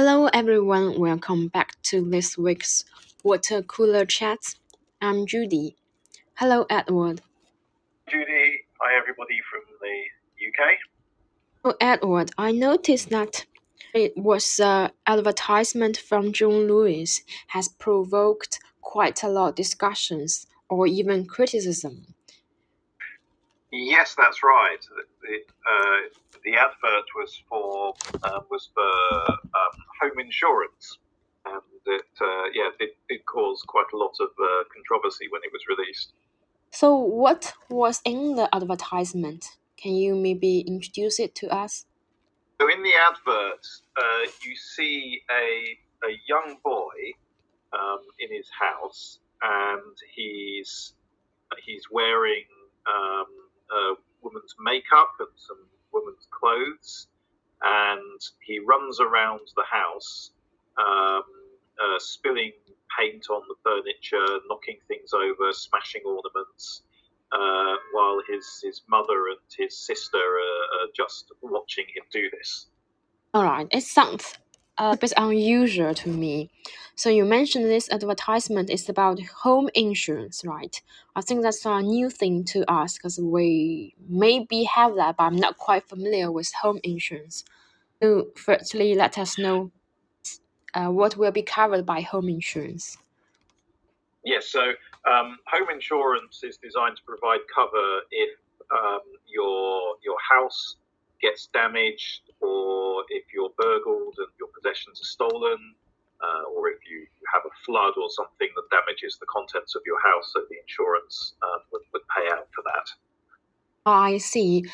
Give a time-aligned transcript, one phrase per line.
[0.00, 2.84] Hello everyone, welcome back to this week's
[3.24, 4.54] Water Cooler Chats.
[5.02, 5.74] I'm Judy.
[6.34, 7.20] Hello Edward.
[8.08, 10.78] Judy, hi everybody from the UK.
[11.64, 13.44] Oh Edward, I noticed that
[13.92, 20.86] it was uh, advertisement from John Lewis has provoked quite a lot of discussions or
[20.86, 22.14] even criticism.
[23.72, 24.78] Yes, that's right.
[24.80, 25.34] The, the,
[25.68, 26.08] uh,
[26.48, 28.90] the advert was for uh, was for
[29.60, 30.98] um, home insurance,
[31.44, 35.52] and it uh, yeah it did cause quite a lot of uh, controversy when it
[35.52, 36.12] was released.
[36.70, 39.44] So, what was in the advertisement?
[39.76, 41.84] Can you maybe introduce it to us?
[42.60, 43.64] So, in the advert,
[43.96, 46.98] uh, you see a a young boy
[47.74, 50.94] um, in his house, and he's
[51.66, 52.44] he's wearing
[52.86, 53.26] um,
[53.70, 55.58] a woman's makeup and some
[55.98, 57.08] woman's clothes,
[57.62, 60.30] and he runs around the house,
[60.78, 61.22] um,
[61.82, 62.52] uh, spilling
[62.98, 66.82] paint on the furniture, knocking things over, smashing ornaments,
[67.32, 72.66] uh, while his his mother and his sister are, are just watching him do this.
[73.34, 74.34] All right, it sounds
[74.78, 76.50] a bit unusual to me.
[76.98, 80.82] So you mentioned this advertisement is about home insurance, right?
[81.14, 85.36] I think that's a new thing to us because we maybe have that, but I'm
[85.36, 87.44] not quite familiar with home insurance.
[88.02, 89.70] So firstly, let us know
[90.74, 92.98] uh, what will be covered by home insurance.
[94.24, 94.72] Yes, so
[95.08, 98.30] um, home insurance is designed to provide cover if
[98.72, 100.74] um, your your house
[101.22, 105.76] gets damaged, or if you're burgled and your possessions are stolen,
[106.22, 110.00] uh, or if you have a flood or something that damages the contents of your
[110.00, 112.86] house, so the insurance um, would, would pay out for that.
[113.86, 114.64] I see.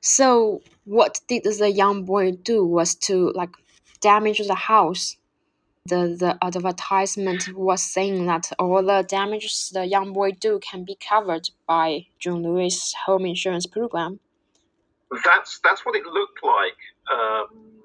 [0.00, 3.54] So what did the young boy do was to like
[4.00, 5.16] damage the house
[5.86, 10.96] the, the advertisement was saying that all the damages the young boy do can be
[10.96, 14.18] covered by John Lewis home insurance program.
[15.24, 16.78] That's that's what it looked like
[17.12, 17.83] um,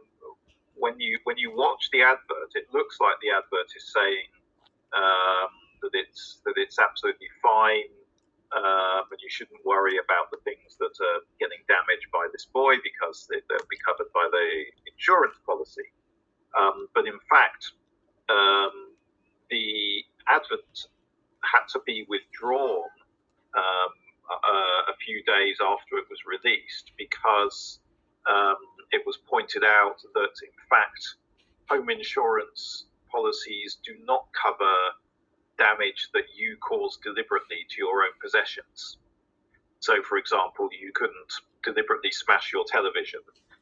[0.79, 2.55] when you when you watch the advert.
[2.55, 4.27] It looks like the advert is saying
[4.95, 5.51] um,
[5.83, 7.91] that it's that it's absolutely fine,
[8.55, 12.75] um, and you shouldn't worry about the things that are getting damaged by this boy
[12.83, 14.47] because they, will be covered by the
[14.89, 15.85] insurance policy.
[16.57, 17.77] Um, but in fact,
[18.29, 18.95] um,
[19.51, 20.87] the advert
[21.43, 22.89] had to be withdrawn
[23.55, 23.91] um,
[24.29, 27.79] a, a, few days after it was released because
[28.29, 28.57] um,
[28.91, 31.15] it was pointed out that, in fact,
[31.69, 34.73] home insurance policies do not cover
[35.57, 38.97] damage that you cause deliberately to your own possessions.
[39.79, 41.33] So, for example, you couldn't
[41.63, 43.21] deliberately smash your television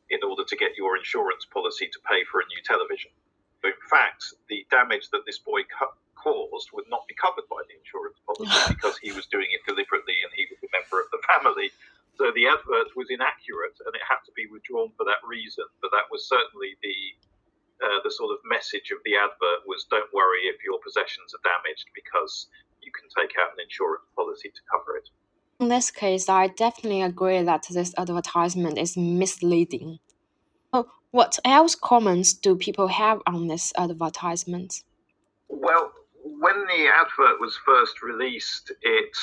[0.09, 3.11] in order to get your insurance policy to pay for a new television
[3.63, 5.61] in fact, the damage that this boy
[6.15, 10.15] caused would not be covered by the insurance policy because he was doing it deliberately
[10.23, 11.71] and he was a member of the family.
[12.17, 15.65] So the advert was inaccurate and it had to be withdrawn for that reason.
[15.81, 16.97] But that was certainly the
[17.77, 21.45] uh, the sort of message of the advert was don't worry if your possessions are
[21.45, 22.49] damaged because
[22.81, 25.09] you can take out an insurance policy to cover it.
[25.59, 29.99] In this case, I definitely agree that this advertisement is misleading.
[31.11, 34.83] What else comments do people have on this advertisement?
[35.47, 35.91] Well,
[36.23, 39.17] when the advert was first released, it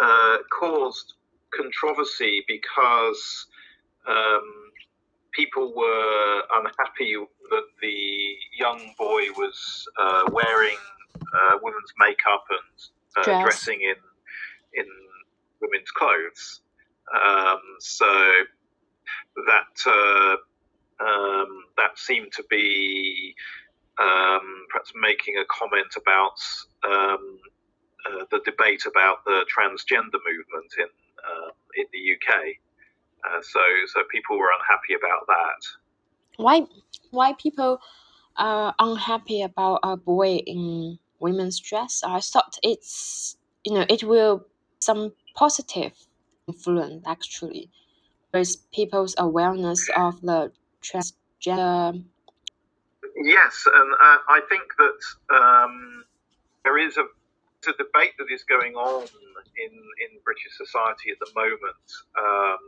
[0.00, 1.14] uh, caused
[1.56, 3.46] controversy because
[4.08, 4.64] um,
[5.32, 7.16] people were unhappy
[7.50, 10.76] that the young boy was uh, wearing
[11.16, 12.80] uh, women's makeup and
[13.16, 13.42] uh, Dress.
[13.42, 13.96] dressing in
[14.74, 14.86] in
[15.60, 16.60] women's clothes.
[17.14, 18.06] Um, so
[19.46, 20.36] that uh,
[21.04, 23.34] um, that seemed to be
[24.00, 26.38] um, perhaps making a comment about
[26.88, 27.38] um,
[28.06, 30.86] uh, the debate about the transgender movement in
[31.76, 32.56] in the UK.
[33.24, 35.60] Uh, so so people were unhappy about that.
[36.36, 36.66] Why
[37.10, 37.80] why people
[38.36, 42.02] are unhappy about a boy in women's dress?
[42.04, 44.46] I thought it's you know it will
[44.80, 45.92] some positive
[46.46, 47.70] influence actually
[48.32, 50.52] with people's awareness of the
[50.82, 52.02] transgender.
[53.16, 56.04] Yes, and uh, I think that um,
[56.64, 57.04] there is a,
[57.68, 61.88] a, debate that is going on in, in British society at the moment,
[62.18, 62.58] um,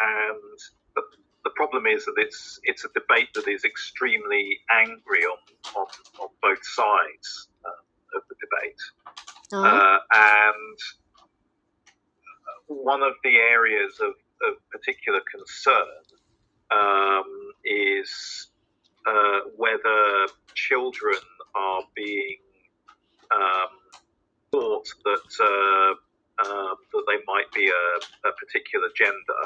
[0.00, 0.58] and
[0.94, 1.02] the,
[1.44, 5.38] the problem is that it's it's a debate that is extremely angry on
[5.76, 5.86] on,
[6.20, 8.80] on both sides uh, of the debate,
[9.52, 9.66] uh-huh.
[9.66, 10.78] uh, and
[12.66, 14.14] one of the areas of,
[14.48, 16.02] of particular concern
[16.70, 18.48] um, is
[19.06, 21.18] uh, whether children
[21.54, 22.38] are being
[24.84, 25.94] thought that uh,
[26.44, 29.42] um, that they might be a, a particular gender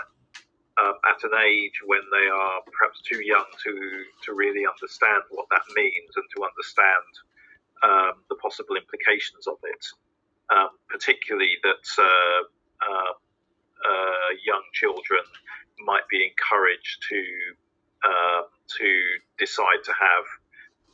[0.80, 5.46] um, at an age when they are perhaps too young to to really understand what
[5.50, 7.12] that means and to understand
[7.82, 9.84] um, the possible implications of it.
[10.50, 12.42] Um, particularly that uh,
[12.80, 13.12] uh,
[13.84, 15.20] uh, young children
[15.84, 17.22] might be encouraged to
[18.02, 18.42] uh,
[18.78, 18.88] to
[19.38, 20.24] decide to have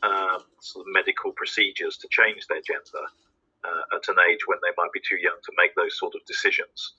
[0.02, 3.06] um, sort of medical procedures to change their gender
[3.64, 6.20] uh, at an age when they might be too young to make those sort of
[6.26, 6.93] decisions.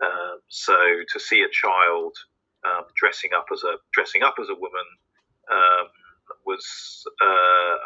[0.00, 0.76] Um, so
[1.12, 2.16] to see a child
[2.64, 4.88] um, dressing up as a dressing up as a woman
[5.52, 5.86] um,
[6.46, 6.64] was
[7.20, 7.76] uh,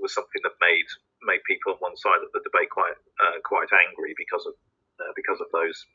[0.00, 0.86] was something that made
[1.22, 4.54] made people on one side of the debate quite uh, quite angry because of
[5.00, 5.86] uh, because of those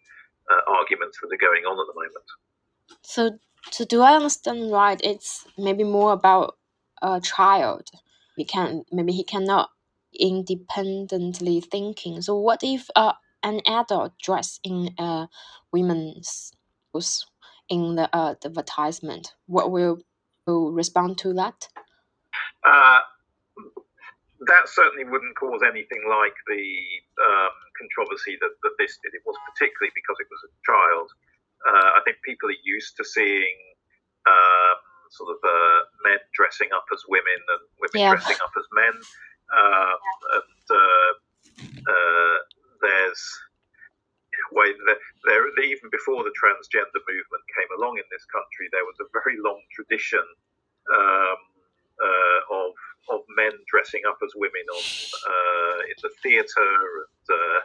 [0.68, 2.28] arguments that are going on at the moment.
[3.04, 3.38] So,
[3.70, 5.00] so do I understand right?
[5.04, 6.58] It's maybe more about
[7.04, 7.88] a child.
[8.36, 9.70] He can maybe he cannot
[10.19, 12.21] independently thinking.
[12.21, 13.13] So what if uh,
[13.44, 15.27] an adult dressed in a
[15.71, 16.51] women's
[16.92, 17.25] clothes
[17.69, 19.33] in the uh, advertisement?
[19.48, 20.00] What will
[20.45, 21.68] will respond to that?
[22.66, 23.00] Uh,
[24.48, 26.66] that certainly wouldn't cause anything like the
[27.21, 29.13] um, controversy that, that this did.
[29.13, 31.07] It was particularly because it was a child.
[31.68, 33.57] Uh, I think people are used to seeing
[34.27, 34.80] um,
[35.12, 38.12] sort of uh, men dressing up as women and women yeah.
[38.16, 38.95] dressing up as men.
[39.50, 40.01] Um,
[40.38, 41.12] and uh,
[41.90, 42.38] uh,
[42.81, 43.24] there's
[44.51, 48.98] way there, there, even before the transgender movement came along in this country, there was
[49.01, 50.24] a very long tradition
[50.94, 51.40] um,
[52.01, 52.74] uh, of
[53.10, 57.60] of men dressing up as women on uh, in the theatre and uh,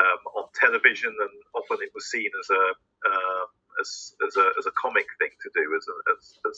[0.00, 2.64] um, on television, and often it was seen as a
[3.08, 3.44] uh,
[3.80, 6.56] as, as a as a comic thing to do, as a, as, as,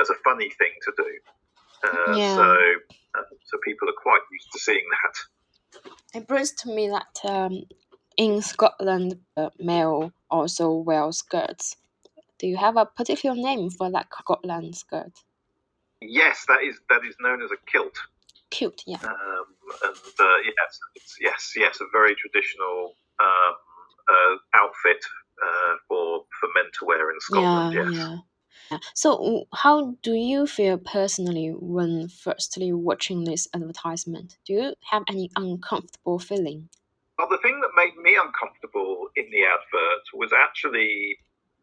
[0.00, 1.10] as a funny thing to do.
[1.84, 2.36] Uh, yeah.
[2.36, 6.18] So, uh, so people are quite used to seeing that.
[6.18, 7.64] It brings to me that um,
[8.16, 11.76] in Scotland, uh, male also wear skirts.
[12.38, 15.12] Do you have a particular name for that Scotland skirt?
[16.00, 17.94] Yes, that is that is known as a kilt.
[18.50, 18.98] Kilt, yeah.
[19.04, 19.46] Um,
[19.84, 20.78] and uh, yes,
[21.20, 23.54] yes, yes, a very traditional um,
[24.10, 25.04] uh, outfit
[25.42, 27.74] uh, for for men to wear in Scotland.
[27.74, 27.94] Yeah, yes.
[27.94, 28.16] yeah.
[28.94, 34.36] So, how do you feel personally when firstly watching this advertisement?
[34.44, 36.68] Do you have any uncomfortable feeling?
[37.18, 41.18] Well, the thing that made me uncomfortable in the advert was actually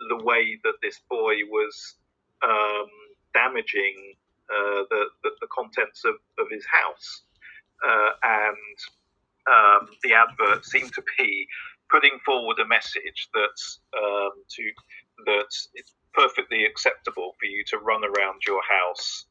[0.07, 1.95] the way that this boy was
[2.43, 2.87] um,
[3.33, 4.13] damaging
[4.49, 7.23] uh, the, the, the, contents of, of his house.
[7.85, 8.77] Uh, and
[9.47, 11.47] um, the advert seemed to be
[11.89, 14.63] putting forward a message that um, to
[15.25, 19.25] that it's perfectly acceptable for you to run around your house,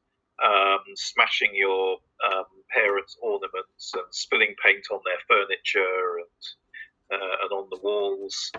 [0.44, 6.40] um, smashing your um, parents' ornaments and spilling paint on their furniture and
[7.10, 8.52] uh, and on the walls,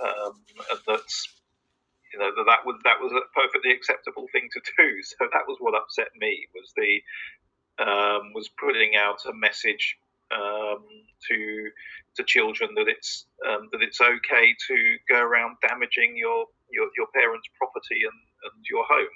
[0.00, 0.34] um,
[0.70, 1.28] and that's
[2.12, 5.00] you know that, that was that was a perfectly acceptable thing to do.
[5.02, 7.02] So that was what upset me was the
[7.78, 9.98] um, was putting out a message
[10.34, 10.84] um,
[11.28, 11.70] to
[12.16, 17.06] to children that it's um, that it's okay to go around damaging your your, your
[17.14, 19.14] parents' property and, and your home.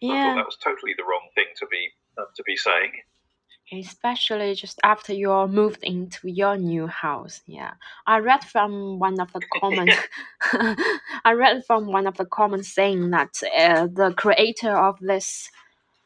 [0.00, 0.12] Yeah.
[0.12, 1.88] I thought that was totally the wrong thing to be
[2.18, 2.92] uh, to be saying.
[3.70, 7.42] Especially just after you're moved into your new house.
[7.46, 7.72] Yeah,
[8.06, 9.96] I read from one of the comments.
[11.24, 15.50] I read from one of the comments saying that uh, the creator of this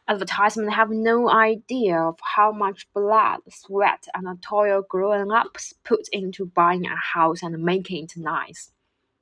[0.08, 6.46] advertisement have no idea of how much blood, sweat, and toil growing ups put into
[6.46, 8.70] buying a house and making it nice.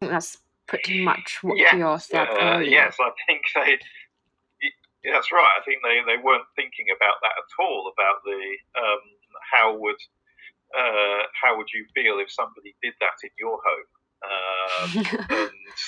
[0.01, 2.71] That's pretty much what yes, you said uh, earlier.
[2.71, 3.79] Yes, I think they.
[5.13, 5.55] That's right.
[5.59, 7.91] I think they, they weren't thinking about that at all.
[7.93, 8.41] About the
[8.81, 9.01] um,
[9.53, 10.01] how would
[10.77, 13.89] uh, how would you feel if somebody did that in your home?
[14.23, 14.91] Um,
[15.39, 15.79] and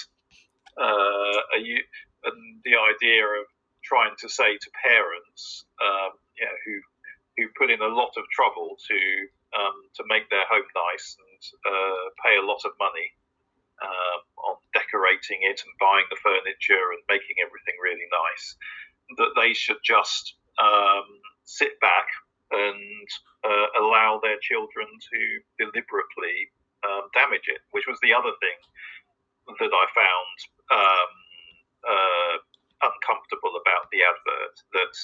[0.80, 1.78] uh, you
[2.24, 3.46] and the idea of
[3.92, 6.76] trying to say to parents, um, you know, who
[7.36, 9.00] who put in a lot of trouble to
[9.52, 13.08] um, to make their home nice and uh, pay a lot of money
[13.84, 18.56] um, on decorating it and buying the furniture and making everything really nice,
[19.20, 21.04] that they should just um,
[21.44, 22.08] sit back
[22.52, 23.08] and
[23.44, 25.20] uh, allow their children to
[25.60, 26.48] deliberately
[26.84, 28.58] um, damage it, which was the other thing
[29.58, 30.36] that I found
[30.72, 31.12] um,
[31.84, 32.36] uh,
[32.82, 34.56] uncomfortable about the advert.
[34.74, 34.94] That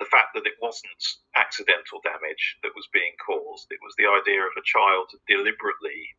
[0.00, 1.02] the fact that it wasn't
[1.36, 6.14] accidental damage that was being caused, it was the idea of a child deliberately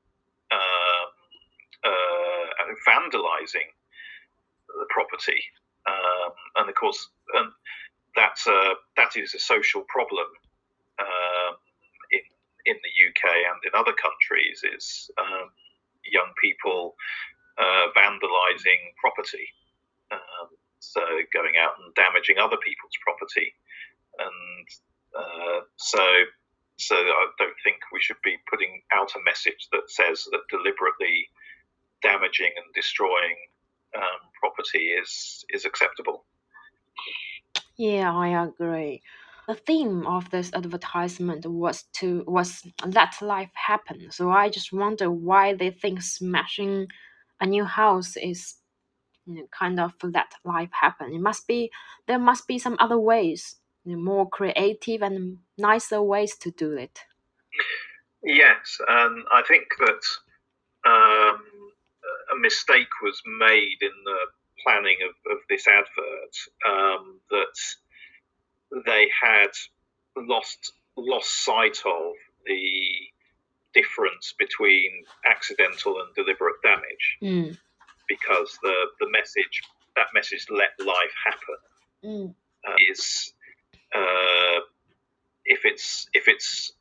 [0.51, 1.09] um,
[1.83, 3.69] uh, vandalizing
[4.67, 5.41] the property.
[5.87, 7.51] Um, and of course, and
[8.15, 10.27] that's a that is a social problem
[10.99, 11.55] um,
[12.11, 12.21] in
[12.65, 14.63] in the UK and in other countries.
[14.75, 15.49] Is um,
[16.05, 16.95] young people
[17.57, 19.58] uh, vandalising property, um,
[20.79, 21.01] so
[21.33, 23.53] going out and damaging other people's property,
[24.17, 24.67] and
[25.15, 26.03] uh, so
[26.77, 31.27] so I don't think we should be putting out a message that says that deliberately
[32.01, 33.35] damaging and destroying
[33.95, 36.25] um, property is is acceptable.
[37.77, 39.01] Yeah, I agree.
[39.47, 44.11] The theme of this advertisement was to was let life happen.
[44.11, 46.87] So I just wonder why they think smashing
[47.41, 48.55] a new house is
[49.51, 51.13] kind of let life happen.
[51.13, 51.71] It must be
[52.07, 53.55] there must be some other ways,
[53.85, 56.99] more creative and nicer ways to do it.
[58.23, 60.01] Yes, and I think that
[60.85, 61.41] um,
[62.33, 64.19] a mistake was made in the
[64.63, 66.35] planning of, of this advert
[66.67, 69.51] um, that they had
[70.17, 72.13] lost lost sight of
[72.45, 72.91] the
[73.73, 74.91] difference between
[75.29, 77.57] accidental and deliberate damage Mm,
[78.09, 79.61] because the the message
[79.95, 81.59] that message let life happen.
[82.03, 82.33] Mm,
[82.67, 83.33] uh, is
[83.95, 84.59] uh,
[85.45, 86.73] if it's if it's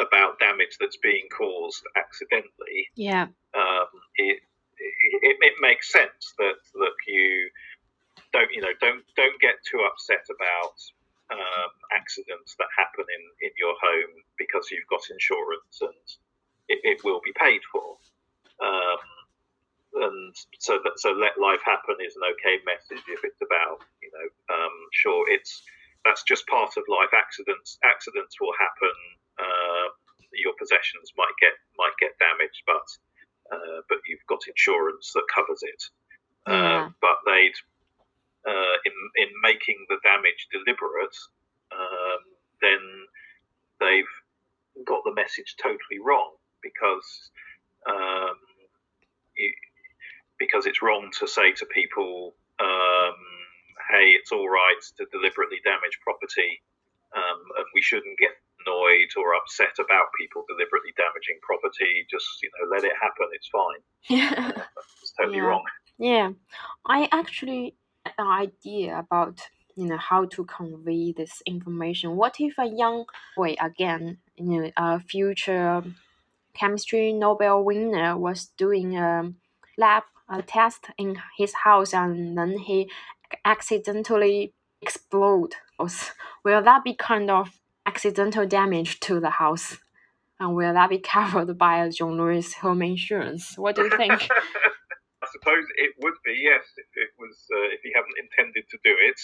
[0.00, 3.86] about damage that's being caused accidentally yeah, um,
[4.16, 4.42] it,
[5.22, 7.48] it, it makes sense that look you
[8.32, 10.74] don't you know don't don't get too upset about
[11.30, 16.06] um, accidents that happen in, in your home because you've got insurance and
[16.68, 17.96] it, it will be paid for.
[18.60, 18.98] Um,
[19.94, 24.10] and so that so let life happen is an okay message if it's about you
[24.10, 25.62] know um, sure it's
[26.04, 28.94] that's just part of life accidents accidents will happen
[29.38, 29.86] uh,
[30.34, 32.86] your possessions might get might get damaged but
[33.52, 35.82] uh, but you've got insurance that covers it.
[36.48, 36.54] Yeah.
[36.54, 37.58] Uh, but they'd
[38.46, 41.16] uh, in in making the damage deliberate,
[41.72, 42.20] um,
[42.60, 42.80] then
[43.80, 44.14] they've
[44.86, 46.32] got the message totally wrong
[46.62, 47.30] because
[47.88, 48.36] um,
[49.36, 49.52] you,
[50.38, 53.16] because it's wrong to say to people, um,
[53.90, 56.62] "Hey, it's all right to deliberately damage property,
[57.14, 58.32] um, and we shouldn't get
[58.66, 62.06] annoyed or upset about people deliberately damaging property.
[62.10, 63.28] Just you know, let it happen.
[63.32, 63.82] It's fine.
[64.08, 64.62] yeah.
[65.02, 65.44] It's totally Yeah.
[65.44, 65.64] wrong."
[65.98, 66.32] Yeah,
[66.86, 69.40] I actually had an idea about
[69.76, 72.16] you know how to convey this information.
[72.16, 75.84] What if a young boy again, you know, a future
[76.54, 79.32] chemistry Nobel winner was doing a
[79.76, 82.90] lab a test in his house and then he
[83.44, 85.54] accidentally explode?
[86.44, 87.50] Will that be kind of
[87.86, 89.78] accidental damage to the house?
[90.40, 93.56] And will that be covered by John Lewis home insurance?
[93.56, 94.28] What do you think?
[95.24, 98.78] I suppose it would be yes if it was uh, if he hadn't intended to
[98.84, 99.20] do it.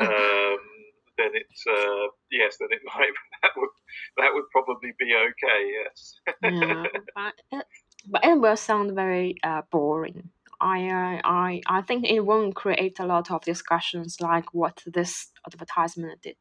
[0.00, 0.58] Um,
[1.18, 3.10] then it's uh, yes, then it might
[3.42, 3.74] that would
[4.18, 5.60] that would probably be okay.
[5.82, 6.14] Yes.
[6.42, 7.62] yeah,
[8.06, 10.30] but it, will sound very uh, boring.
[10.60, 15.30] I, uh, I I think it won't create a lot of discussions like what this
[15.46, 16.36] advertisement did.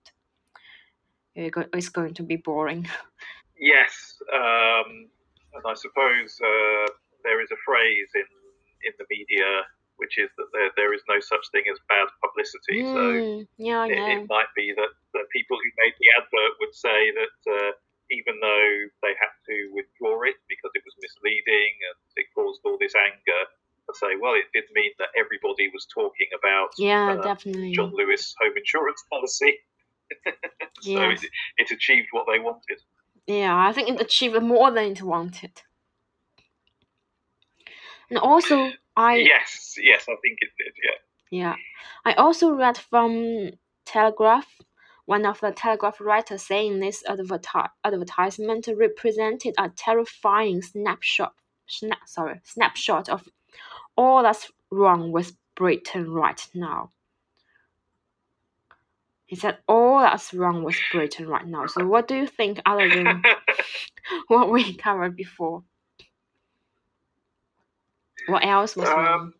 [1.36, 2.88] It's going to be boring.
[3.58, 5.08] Yes, um,
[5.56, 6.92] and I suppose uh,
[7.24, 8.28] there is a phrase in
[8.84, 9.64] in the media
[9.98, 12.84] which is that there, there is no such thing as bad publicity.
[12.84, 16.76] So Mm, yeah, it, it might be that the people who made the advert would
[16.76, 17.72] say that uh,
[18.12, 18.72] even though
[19.02, 23.42] they had to withdraw it because it was misleading and it caused all this anger,
[23.88, 27.74] they say, well, it did mean that everybody was talking about Yeah, uh, definitely.
[27.74, 29.58] John Lewis home insurance policy.
[30.82, 31.24] so Yes.
[31.24, 32.80] it, it achieved what they wanted.
[33.28, 35.62] Yeah, I think it achieved more than it wanted.
[38.10, 40.74] And also, I yes, yes, I think it did.
[40.84, 41.00] Yeah.
[41.32, 41.56] Yeah.
[42.06, 43.52] I also read from
[43.86, 44.48] Telegraph,
[45.06, 51.34] one of the Telegraph writers saying this adverti- advertisement represented a terrifying snapshot,
[51.70, 53.28] sna- sorry, snapshot of
[53.98, 56.92] all that's wrong with Britain right now.
[59.28, 61.68] He said all that's wrong with Britain right now.
[61.68, 63.24] So what do you think other than
[64.28, 65.64] what we covered before?
[68.28, 69.08] What else was wrong?
[69.08, 69.34] Um,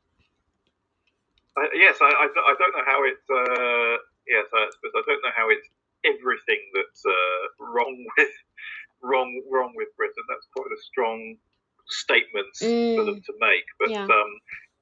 [1.58, 3.30] I, yes, I, I, don't- I don't know how it's.
[3.30, 5.68] Uh, yes, I suppose I don't know how it's
[6.06, 8.36] everything that's uh, wrong with
[9.02, 10.24] wrong wrong with Britain.
[10.30, 11.38] That's quite a strong
[11.88, 12.56] statement
[12.96, 13.66] for them to make.
[13.80, 14.06] But Yeah.
[14.06, 14.32] um,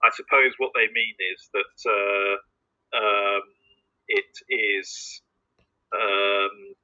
[0.04, 2.36] I suppose what they mean is that uh,
[2.98, 3.44] um,
[4.08, 5.22] it is
[5.94, 6.76] um,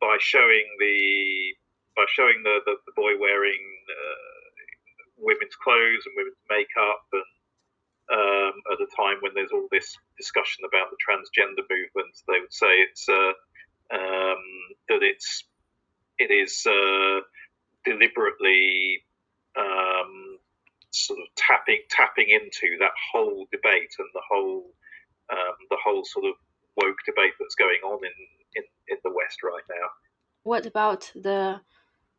[0.00, 1.54] by showing the
[1.96, 3.60] by showing the, the, the boy wearing
[3.90, 4.40] uh,
[5.18, 7.30] women's clothes and women's makeup and
[8.10, 12.52] um, at a time when there's all this discussion about the transgender movement, they would
[12.52, 13.32] say it's uh,
[13.96, 14.44] um,
[14.88, 15.44] that it's
[16.18, 17.20] it is uh,
[17.84, 19.02] deliberately
[19.56, 20.36] um,
[20.90, 24.70] sort of tapping tapping into that whole debate and the whole
[25.32, 26.34] um, the whole sort of
[26.76, 28.16] woke debate that's going on in,
[28.56, 29.86] in, in the West right now.
[30.42, 31.60] What about the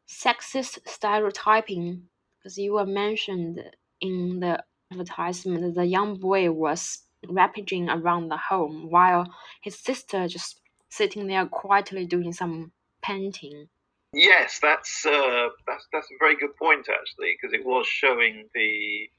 [0.08, 2.03] sexist stereotyping?
[2.38, 3.62] Because you were mentioned
[4.00, 9.28] in the advertisement, the young boy was rampaging around the home while
[9.62, 10.60] his sister just
[10.90, 13.68] sitting there quietly doing some painting.
[14.13, 19.10] Yes, that's uh, that's that's a very good point actually, because it was showing the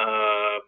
[0.00, 0.58] uh,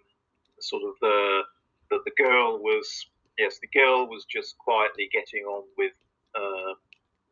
[0.61, 1.43] sort of the
[1.90, 3.07] that the girl was
[3.38, 5.93] yes, the girl was just quietly getting on with
[6.35, 6.75] uh,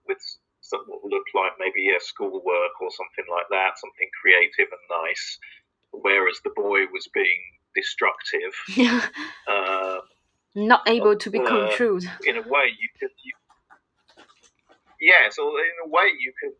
[0.08, 0.18] with
[0.62, 5.38] some what looked like maybe yeah, schoolwork or something like that, something creative and nice,
[5.90, 7.42] whereas the boy was being
[7.74, 8.52] destructive.
[9.48, 9.98] uh,
[10.54, 12.04] Not able to be uh, controlled.
[12.26, 13.10] In a way, you could.
[13.22, 13.32] You,
[15.00, 16.54] yeah, so in a way, you could,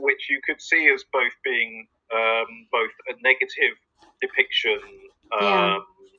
[0.00, 3.76] which you could see as both being um, both a negative
[4.20, 4.80] depiction
[5.32, 5.76] um, yeah.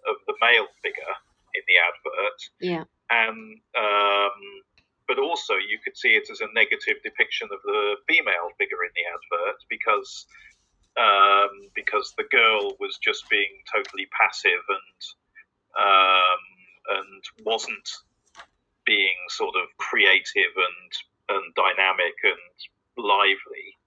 [0.08, 1.16] of the male figure
[1.56, 4.40] in the advert, yeah, and um,
[5.08, 8.94] but also you could see it as a negative depiction of the female figure in
[8.94, 10.26] the advert because
[11.00, 15.00] um, because the girl was just being totally passive and
[15.80, 16.42] um,
[17.00, 17.90] and wasn't
[18.86, 23.78] being sort of creative and and dynamic and lively.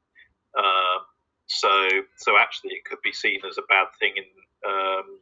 [0.56, 1.02] Uh,
[1.46, 5.18] so so actually, it could be seen as a bad thing in um,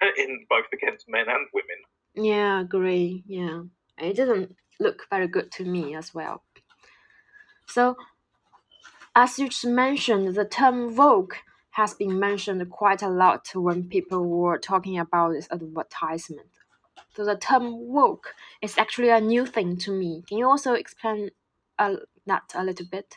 [0.18, 1.80] in both against men and women.
[2.14, 3.22] Yeah, agree.
[3.26, 3.62] Yeah,
[3.98, 6.42] it doesn't look very good to me as well.
[7.68, 7.96] So,
[9.16, 11.38] as you just mentioned, the term woke
[11.70, 16.50] has been mentioned quite a lot when people were talking about this advertisement.
[17.14, 20.22] So the term woke is actually a new thing to me.
[20.28, 21.30] Can you also explain
[21.78, 21.96] uh,
[22.26, 23.16] that a little bit?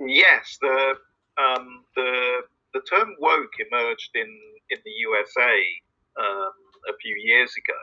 [0.00, 0.94] Yes, the
[1.38, 2.42] um, the
[2.74, 4.28] the term woke emerged in
[4.70, 5.58] in the USA
[6.20, 6.52] um,
[6.88, 7.78] a few years ago,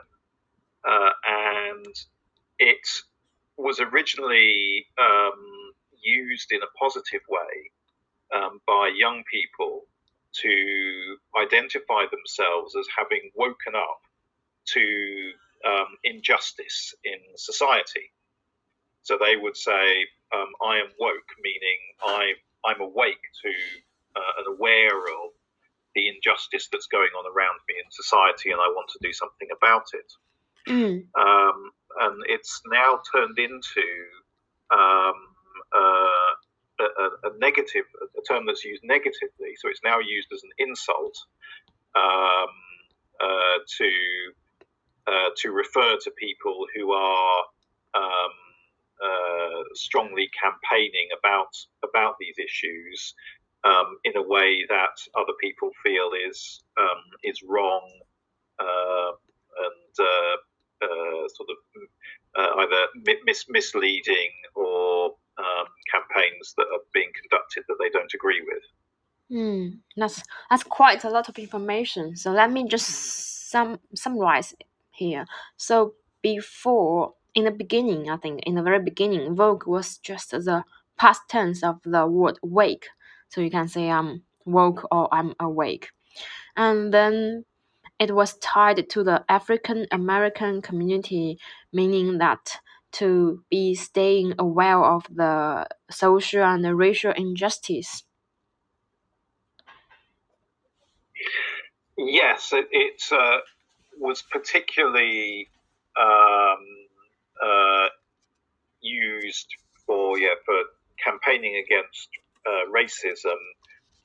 [0.92, 1.94] uh, and
[2.60, 2.86] it
[3.56, 7.70] was originally um, used in a positive way
[8.34, 9.82] um, by young people
[10.42, 14.00] to identify themselves as having woken up
[14.66, 15.30] to
[15.64, 18.12] um, injustice in society.
[19.02, 22.32] So they would say, um, "I am woke," meaning I
[22.64, 23.52] I'm awake to
[24.16, 25.30] uh, and aware of
[25.94, 29.48] the injustice that's going on around me in society, and I want to do something
[29.56, 30.12] about it.
[30.68, 31.06] Mm.
[31.18, 33.86] Um, and it's now turned into
[34.72, 35.14] um,
[35.74, 36.32] uh,
[36.80, 37.84] a, a, negative,
[38.18, 39.54] a term that's used negatively.
[39.58, 41.16] So it's now used as an insult
[41.94, 42.48] um,
[43.22, 43.90] uh, to
[45.06, 47.38] uh, to refer to people who are
[47.94, 48.32] um,
[49.02, 51.54] uh, strongly campaigning about
[51.84, 53.14] about these issues
[53.64, 57.88] um, in a way that other people feel is um, is wrong
[58.58, 59.12] uh,
[59.64, 60.36] and uh,
[61.34, 61.56] sort of
[62.38, 62.86] uh, either
[63.24, 68.62] mis- misleading or um, campaigns that are being conducted that they don't agree with.
[69.28, 72.16] Hmm, that's that's quite a lot of information.
[72.16, 74.54] So let me just sum summarize
[74.90, 75.26] here.
[75.56, 80.64] So before, in the beginning, I think in the very beginning, woke was just the
[80.96, 82.86] past tense of the word wake.
[83.28, 85.90] So you can say I'm woke or I'm awake.
[86.56, 87.44] And then
[87.98, 91.38] it was tied to the African American community,
[91.72, 92.58] meaning that
[92.92, 98.04] to be staying aware of the social and racial injustice.
[101.98, 103.38] Yes, it, it uh,
[103.98, 105.48] was particularly
[105.98, 106.64] um,
[107.42, 107.88] uh,
[108.80, 109.48] used
[109.86, 110.56] for yeah for
[111.02, 112.08] campaigning against
[112.46, 113.36] uh, racism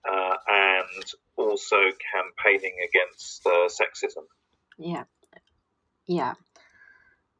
[0.10, 1.06] uh, and
[1.50, 1.78] also
[2.14, 4.24] campaigning against uh, sexism.
[4.78, 5.04] Yeah,
[6.08, 6.34] yeah.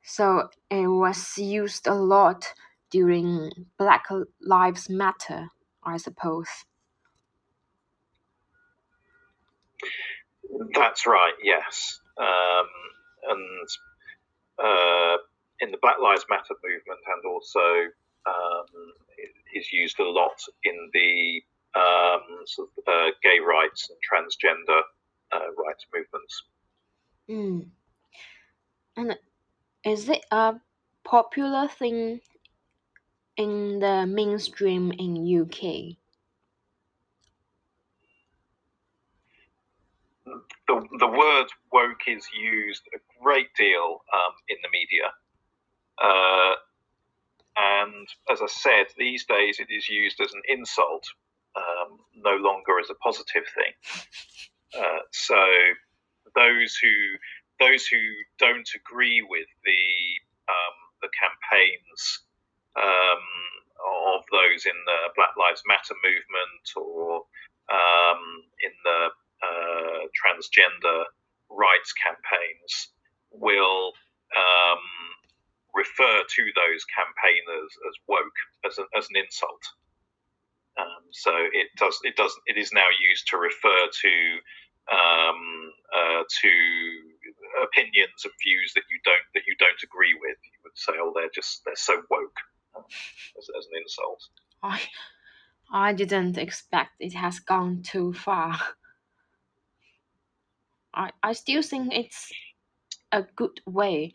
[0.04, 2.54] So it was used a lot
[2.90, 4.06] during Black
[4.42, 5.50] Lives Matter,
[5.84, 6.48] I suppose.
[10.74, 11.34] That's right.
[11.44, 12.68] Yes, um,
[13.30, 13.68] and
[14.60, 15.18] uh,
[15.62, 17.92] in the Black Lives Matter movement, and also
[18.28, 18.66] um,
[19.56, 21.42] is used a lot in the
[21.76, 24.82] um, sort of, uh, gay rights and transgender
[25.32, 26.44] uh, rights movements.
[27.30, 27.68] Mm.
[28.98, 29.18] And
[29.86, 30.56] is it a
[31.04, 32.22] popular thing
[33.38, 35.98] in the mainstream in UK?
[40.72, 45.12] the, the word woke is used a great deal um, in the media.
[46.02, 46.56] Uh,
[47.58, 51.06] and as I said, these days it is used as an insult,
[51.56, 53.74] um, no longer as a positive thing.
[54.72, 55.36] Uh, so
[56.34, 56.96] those who
[57.60, 58.00] those who
[58.40, 59.84] don't agree with the
[60.48, 62.24] um, the campaigns
[62.80, 63.26] um,
[64.16, 67.28] of those in the Black Lives Matter movement or
[67.68, 68.22] um,
[68.64, 69.02] in the
[69.44, 71.04] uh, transgender
[71.50, 72.96] rights campaigns
[73.32, 73.94] will
[74.36, 74.84] um,
[75.74, 79.64] refer to those campaigners as woke as, a, as an insult.
[80.80, 84.14] Um, so it does it does it is now used to refer to
[84.92, 86.52] um, uh, to
[87.64, 90.38] opinions and views that you don't that you don't agree with.
[90.44, 92.40] You would say, "Oh, they're just they're so woke,"
[92.76, 92.84] um,
[93.38, 94.22] as, as an insult.
[94.64, 94.82] I
[95.72, 98.58] I didn't expect it has gone too far.
[100.94, 102.32] I I still think it's
[103.12, 104.14] a good way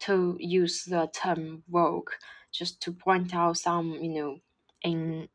[0.00, 2.12] to use the term woke
[2.52, 4.38] just to point out some you know
[4.82, 5.28] in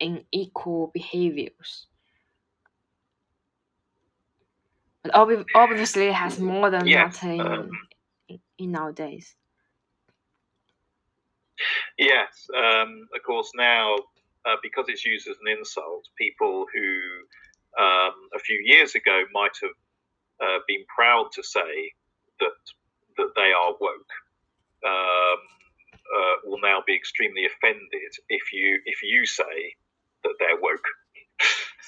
[0.00, 1.86] unequal behaviors.
[5.02, 7.70] But obvi- obviously, it has more than that in, um,
[8.28, 9.34] in, in nowadays.
[11.98, 13.50] Yes, um, of course.
[13.54, 13.96] Now,
[14.46, 19.56] uh, because it's used as an insult, people who um, a few years ago might
[19.62, 19.70] have
[20.42, 21.92] uh, been proud to say
[22.40, 22.52] that
[23.16, 24.12] that they are woke
[24.86, 25.40] um,
[26.16, 29.74] uh, will now be extremely offended if you if you say
[30.24, 30.88] that they're woke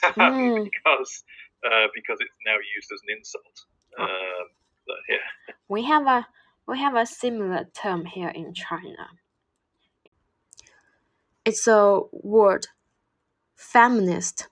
[0.16, 0.64] Mm.
[0.64, 1.24] because
[1.66, 3.58] uh, because it's now used as an insult.
[4.00, 4.48] Um,
[4.86, 5.54] but yeah.
[5.68, 6.26] We have a
[6.68, 9.08] we have a similar term here in China.
[11.44, 12.68] It's a word
[13.56, 14.48] feminist.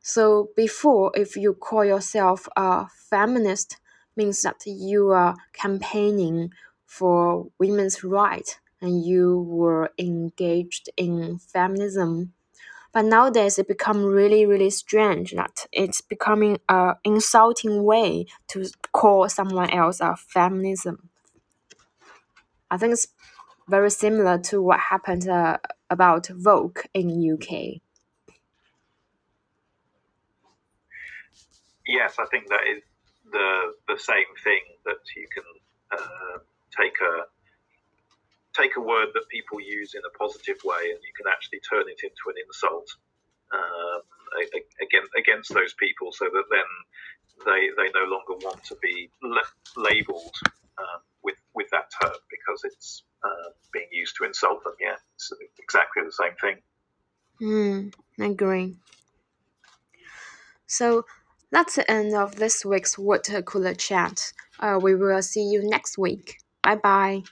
[0.00, 3.78] So before if you call yourself a feminist
[4.16, 6.50] means that you are campaigning
[6.86, 12.32] for women's rights and you were engaged in feminism.
[12.92, 19.28] But nowadays it become really really strange that it's becoming a insulting way to call
[19.28, 21.10] someone else a feminism.
[22.70, 23.08] I think it's
[23.68, 25.58] very similar to what happened uh,
[25.90, 27.80] about woke in UK.
[31.86, 32.82] Yes, I think that is
[33.32, 35.44] the the same thing that you can
[35.92, 36.38] uh,
[36.76, 37.37] take a
[38.58, 41.86] take a word that people use in a positive way, and you can actually turn
[41.88, 42.88] it into an insult
[43.54, 44.02] um,
[44.82, 46.68] against against those people, so that then
[47.46, 50.36] they they no longer want to be la- labelled
[50.78, 54.74] um, with with that term because it's uh, being used to insult them.
[54.80, 56.58] Yeah, it's exactly the same thing.
[57.40, 57.88] Hmm,
[58.22, 58.76] agree.
[60.66, 61.06] So
[61.50, 64.32] that's the end of this week's water cooler chat.
[64.60, 66.38] Uh, we will see you next week.
[66.62, 67.22] Bye bye.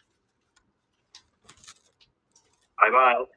[2.81, 3.36] Bye bye.